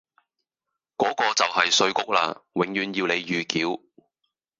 [0.97, 3.81] 嗰個就系稅局啦，永遠要你預繳。